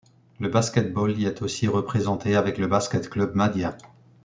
[0.39, 3.77] Le basket-ball y est aussi représenté avec le Basket Club Mahdia.